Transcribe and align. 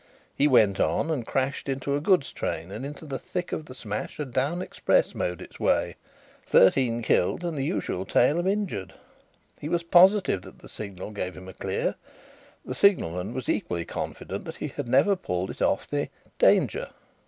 He 0.35 0.47
went 0.47 0.79
on 0.79 1.11
and 1.11 1.27
crashed 1.27 1.69
into 1.69 1.95
a 1.95 2.01
goods 2.01 2.31
train 2.33 2.71
and 2.71 2.83
into 2.83 3.05
the 3.05 3.19
thick 3.19 3.51
of 3.51 3.65
the 3.67 3.75
smash 3.75 4.19
a 4.19 4.25
down 4.25 4.59
express 4.59 5.13
mowed 5.13 5.43
its 5.43 5.59
way. 5.59 5.95
Thirteen 6.43 7.03
killed 7.03 7.43
and 7.45 7.55
the 7.55 7.63
usual 7.63 8.03
tale 8.03 8.39
of 8.39 8.47
injured. 8.47 8.95
He 9.59 9.69
was 9.69 9.83
positive 9.83 10.41
that 10.41 10.57
the 10.57 10.67
signal 10.69 11.11
gave 11.11 11.35
him 11.37 11.47
a 11.47 11.53
'clear'; 11.53 11.93
the 12.65 12.73
signalman 12.73 13.35
was 13.35 13.47
equally 13.47 13.85
confident 13.85 14.45
that 14.45 14.55
he 14.55 14.69
had 14.69 14.87
never 14.87 15.15
pulled 15.15 15.51
it 15.51 15.61
off 15.61 15.87
the 15.87 16.09
'danger.' 16.39 16.89